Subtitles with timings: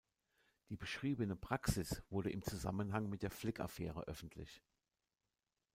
[0.69, 4.63] Die beschriebene Praxis wurde im Zusammenhang mit der Flick-Affäre öffentlich.